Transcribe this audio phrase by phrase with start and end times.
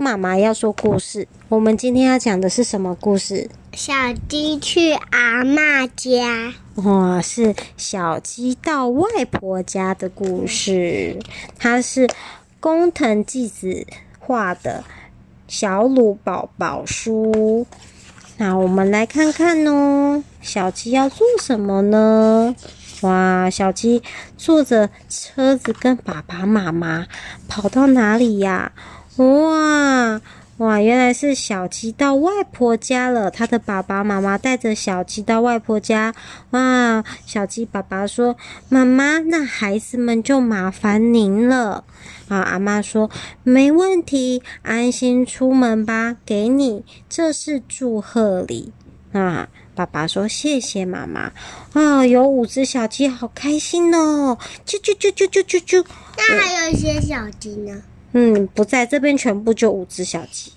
[0.00, 1.26] 妈妈要说故事。
[1.48, 3.48] 我们今天要讲的是什么故事？
[3.72, 3.92] 小
[4.28, 6.54] 鸡去阿妈家。
[6.76, 11.18] 哇，是小鸡到外婆家的故事。
[11.58, 12.08] 它是
[12.60, 13.86] 工藤纪子
[14.18, 14.84] 画的
[15.48, 17.66] 小鲁宝宝书。
[18.38, 22.54] 那我们来看看哦，小鸡要做什么呢？
[23.02, 24.02] 哇，小鸡
[24.36, 27.06] 坐着车子跟爸爸妈妈
[27.48, 28.72] 跑到哪里呀？
[29.16, 30.20] 哇
[30.58, 33.30] 哇，原来是小鸡到外婆家了。
[33.30, 36.14] 他的爸爸妈妈带着小鸡到外婆家。
[36.50, 38.36] 哇，小鸡爸爸说
[38.70, 41.84] ：“妈妈，那孩子们就麻烦您了。”
[42.28, 43.10] 啊，阿妈说
[43.42, 48.72] ：“没问题，安心出门吧，给你，这是祝贺礼。”
[49.12, 51.32] 啊，爸爸说：“谢谢妈妈。”
[51.74, 54.38] 啊，有五只小鸡，好开心哦！
[54.64, 55.84] 啾啾啾啾啾啾啾。
[56.16, 57.82] 那还有一些小鸡呢？
[58.12, 60.52] 嗯，不在这边，全部就五只小鸡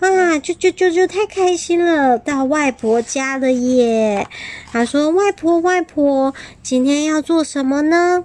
[0.00, 0.38] 啊！
[0.38, 4.26] 就就就就太开心了，到外婆家了耶！
[4.72, 8.24] 他说：“外婆，外婆，今天要做什么呢？”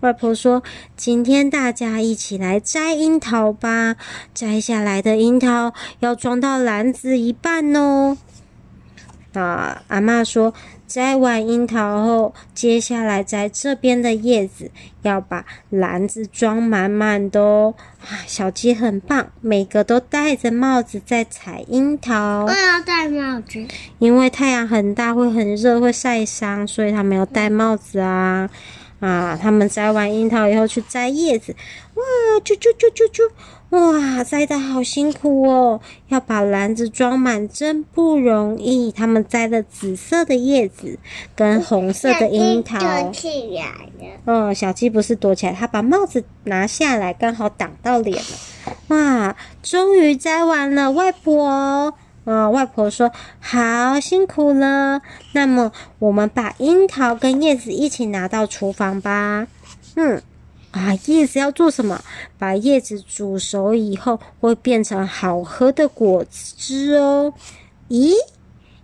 [0.00, 0.62] 外婆说
[0.96, 3.96] ：“今天大家一起来摘樱桃吧，
[4.32, 8.16] 摘下来的樱桃要装到篮子一半哦。”
[9.34, 10.52] 啊，阿妈说。
[10.90, 17.72] 摘完樱桃后，接下来摘这边的叶子，要把篮子装满满的哦。
[18.00, 22.44] 啊，小鸡很棒，每个都戴着帽子在采樱桃。
[22.44, 23.64] 我要戴帽子，
[24.00, 28.50] 因为太阳很大，会很热，会晒伤，所以他们要戴帽子啊。
[29.00, 31.56] 啊，他们摘完樱桃以后去摘叶子，
[31.94, 32.02] 哇，
[32.44, 33.30] 啾啾啾啾啾。
[33.70, 35.80] 哇，摘的好辛苦哦！
[36.08, 38.90] 要把篮子装满，真不容易。
[38.90, 40.98] 他们摘了紫色的叶子
[41.36, 42.78] 跟红色的樱桃。
[42.80, 43.62] 躲起来
[44.00, 44.20] 了。
[44.26, 48.74] 嗯，小鸡不是躲起来，它把帽子拿下来，刚好挡到脸了。
[48.88, 51.94] 哇，终于摘完了，外婆。
[52.30, 59.46] 啊，外婆说：“好辛苦了。”那么，我们把樱桃跟叶子一起拿到厨房吧。
[59.96, 60.22] 嗯。
[60.72, 62.00] 啊，叶子要做什么？
[62.38, 67.34] 把叶子煮熟以后，会变成好喝的果汁哦。
[67.88, 68.12] 咦，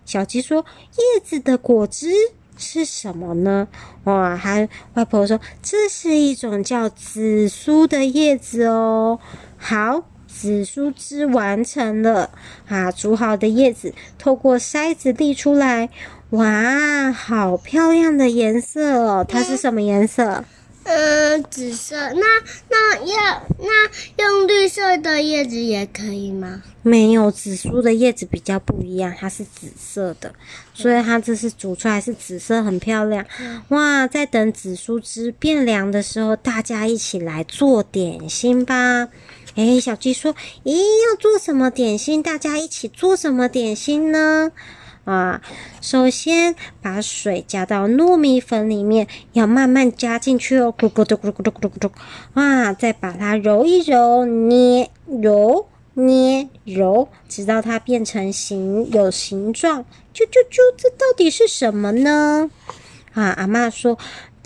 [0.05, 0.65] 小鸡说
[0.99, 2.11] ：“叶子的果汁
[2.57, 3.69] 是什么呢？”
[4.03, 9.17] 哇，还外婆说：“这是一种叫紫苏的叶子哦。”
[9.57, 12.29] 好，紫苏汁完成了
[12.67, 12.91] 啊！
[12.91, 15.89] 煮好的叶子透过筛子沥出来，
[16.31, 19.25] 哇，好漂亮的颜色哦！
[19.27, 20.43] 它是什么颜色？
[20.83, 21.95] 嗯，紫色。
[22.13, 22.21] 那
[22.69, 26.63] 那要那用绿色的叶子也可以吗？
[26.81, 30.33] 没有，紫苏的叶子比较不一样，它是紫色的，
[30.73, 33.25] 所以它这是煮出来是紫色，很漂亮。
[33.69, 39.09] 哇，在等紫苏汁变凉的时候，大家一起来做点心吧。
[39.57, 42.21] 诶，小鸡说：“咦，要做什么点心？
[42.21, 44.51] 大家一起做什么点心呢？”
[45.03, 45.41] 啊，
[45.81, 51.91] 首先把水加到糯米粉里面，要慢慢加进去哦，咕咕嘟咕咕嘟咕嘟咕嘟。
[52.35, 59.85] 啊，再把它揉一揉，捏揉捏揉，直到它变成形有形状。
[60.13, 62.51] 啾啾啾，这到底是什么呢？
[63.13, 63.97] 啊，阿嬷说，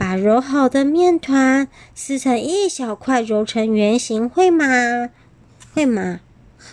[0.01, 5.11] 把揉好的面团撕成一小块，揉成圆形，会吗？
[5.75, 6.21] 会吗？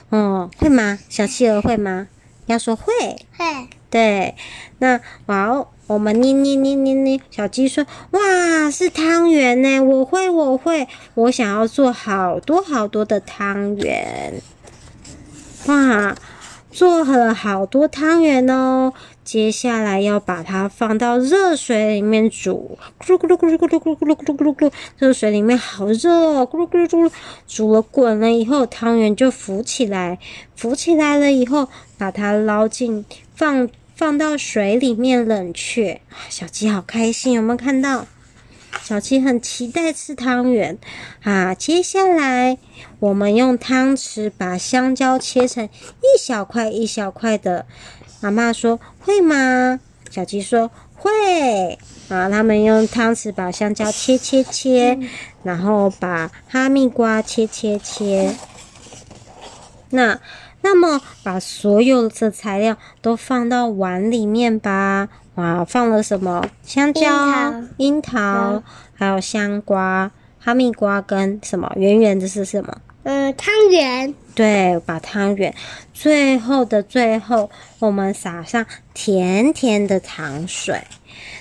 [0.09, 0.99] 哦，会吗？
[1.11, 2.09] 小企鹅会吗？
[2.47, 2.95] 要说会，
[3.37, 3.69] 会。
[3.91, 4.35] 对，
[4.79, 9.79] 那哇哦，我们捏捏捏捏捏，小鸡说：“哇，是汤圆呢！
[9.81, 14.41] 我会，我会，我想要做好多好多的汤圆。”
[15.69, 16.17] 哇，
[16.71, 18.95] 做了好多汤圆哦！
[19.29, 27.13] 接下来要把它放到热水里面煮，咕噜咕噜咕噜咕噜咕噜咕噜咕噜咕噜咕噜，热水里面好热哦，咕噜咕噜咕噜，
[27.47, 30.19] 煮了滚了以后，汤圆就浮起来，
[30.57, 31.69] 浮起来了以后，
[31.99, 33.05] 把它捞进。
[33.35, 36.01] 放放到水里面冷却，
[36.31, 38.07] 小鸡好开心，有没有看到？
[38.83, 40.79] 小鸡很期待吃汤圆
[41.23, 41.55] 啊！
[41.55, 42.57] 接下来
[43.01, 47.67] 我们用汤匙把香蕉切成一小块一小块的。
[48.21, 49.81] 妈妈说会吗？
[50.11, 51.79] 小鸡说会
[52.09, 52.29] 啊！
[52.31, 54.99] 他们用汤匙把香蕉切切切，
[55.43, 58.35] 然后把哈密瓜切切切。
[59.91, 60.19] 那。
[60.61, 65.09] 那么，把所有的材料都放到碗里面吧。
[65.37, 66.45] 哇，放了什么？
[66.65, 68.63] 香蕉、樱桃，樱桃
[68.93, 70.11] 还有香瓜、
[70.41, 71.73] 哈密瓜跟什么？
[71.77, 72.77] 圆圆的是什么？
[73.33, 74.15] 汤圆。
[74.35, 75.55] 对，把汤圆。
[75.93, 80.83] 最后的最后，我们撒上甜甜的糖水。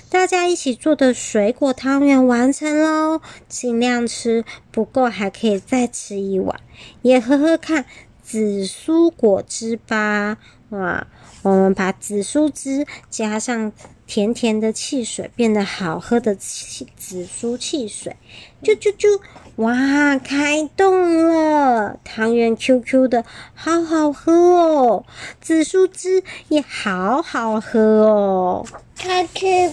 [0.10, 3.22] 大家一起做的水果汤圆完成喽！
[3.48, 6.60] 尽量吃，不够还可以再吃一碗。
[7.02, 7.86] 也喝喝看。
[8.24, 10.38] 紫苏果汁吧。
[10.72, 11.08] 哇，
[11.44, 13.72] 我们把紫苏汁加上
[14.06, 18.18] 甜甜的汽水，变得好喝的汽紫苏汽水，
[18.62, 19.22] 啾啾啾！
[19.58, 22.00] 哇，开动了！
[22.04, 23.26] 汤圆 QQ 的，
[23.56, 25.06] 好好喝哦！
[25.42, 28.66] 紫苏汁也好好喝哦。
[28.96, 29.72] 它吃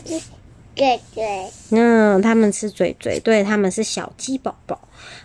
[0.74, 4.80] 嘴嘴，嗯，他们吃嘴嘴，对，他们是小鸡宝宝。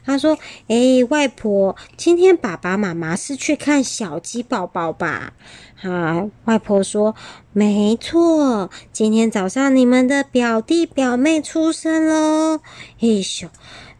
[0.06, 0.76] 他说：“哎、
[1.10, 5.34] 外婆，今天爸爸妈妈是去看小鸡宝宝吧？”
[5.82, 7.16] 啊，外婆说
[7.54, 12.60] ：“没错，今天早上你们的表弟表妹出生喽。
[12.98, 13.48] 嘿咻，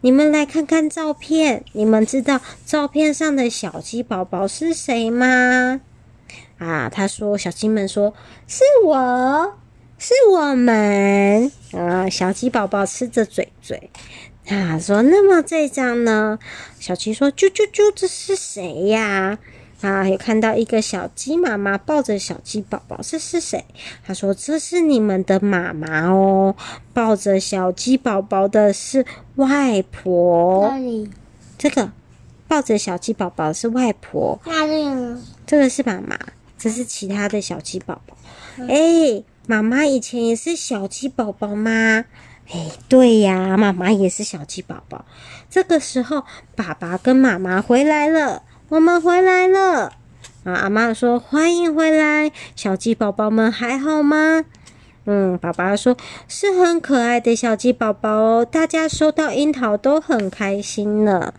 [0.02, 5.80] 你们来看看照片，你们知道照片上的小鸡宝宝是谁吗？”
[6.58, 8.14] 啊，他说：“小鸡们说
[8.46, 9.58] 是我，
[9.98, 13.90] 是我们。”啊，小鸡宝宝吃着嘴嘴。
[14.48, 16.38] 啊，说那么这张呢？
[16.78, 19.38] 小鸡说：“啾啾啾，这是谁呀？”，
[20.08, 23.64] 有看到一个小鸡妈妈抱着小鸡宝宝，这是谁？
[24.04, 26.54] 他说：“这是你们的妈妈哦，
[26.92, 29.06] 抱着小鸡宝宝的是
[29.36, 31.10] 外婆。”哪里？
[31.56, 31.90] 这个
[32.46, 34.38] 抱着小鸡宝宝是外婆。
[34.44, 35.22] 哪里呢？
[35.46, 36.18] 这个是妈妈，
[36.58, 38.16] 这是其他的小鸡宝宝。
[38.68, 42.04] 哎，妈妈以前也是小鸡宝宝吗？
[42.52, 45.04] 哎，对呀，妈妈也是小鸡宝宝。
[45.48, 46.24] 这个时候，
[46.54, 49.92] 爸爸跟妈妈回来了，我们回来了。
[50.44, 54.44] 啊，阿妈说：“欢迎回来，小鸡宝宝们还好吗？”
[55.06, 55.96] 嗯，爸爸说
[56.28, 61.34] ：“是很可爱的小鸡宝宝哦，大家收到樱桃都很开心呢。”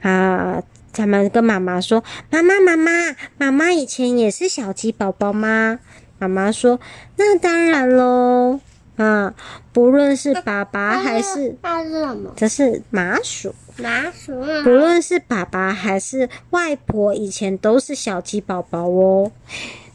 [0.00, 0.62] 啊，
[0.94, 2.90] 他们跟妈妈说：“妈妈，妈妈，
[3.36, 5.78] 妈妈以前也是小鸡宝宝吗？”
[6.18, 6.80] 妈妈说
[7.16, 8.60] ：“那当然喽。”
[8.96, 9.34] 啊，
[9.72, 12.32] 不论是爸爸还是，那是什么？
[12.34, 13.54] 这是麻薯。
[13.76, 14.32] 麻薯。
[14.64, 19.30] 不论是爸爸还是外婆，以前都是小鸡宝宝哦。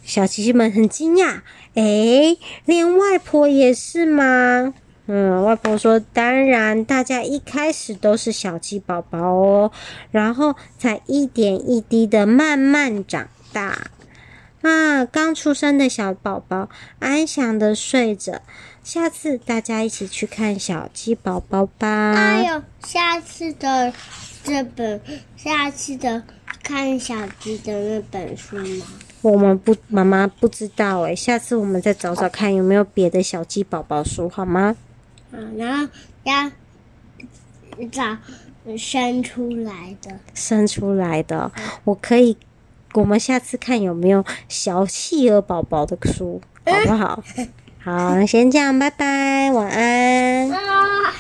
[0.04, 1.42] 小鸡们很惊讶，
[1.74, 4.74] 诶，连外婆也是吗？
[5.08, 9.72] 嗯，外婆说，当然，大家一开始都是小鸡宝宝哦，
[10.12, 13.88] 然后才一点一滴的慢慢长大。
[14.62, 16.70] 啊，刚出生的小宝宝
[17.00, 18.42] 安详的睡着。
[18.84, 22.14] 下次大家一起去看小鸡宝宝吧。
[22.14, 23.94] 还有下次的
[24.44, 25.00] 这本，
[25.38, 26.24] 下次的
[26.64, 28.86] 看小鸡的那本书吗？
[29.22, 31.16] 我们不，妈妈不知道诶。
[31.16, 34.76] 下次我们再找找看有没有别的小鸡宝宝书，好吗？
[35.32, 35.88] 嗯，然后
[36.24, 36.52] 要
[37.92, 38.18] 找
[38.78, 41.52] 生出来的，生出来的，
[41.84, 42.36] 我可以。
[42.94, 47.24] 我们下次看有没有小企鹅宝宝的书，好不好？
[47.84, 50.52] 好，先这样，拜拜，晚安。